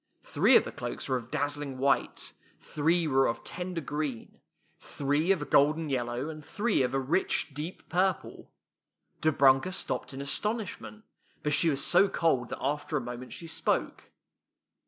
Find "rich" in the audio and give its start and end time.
6.99-7.53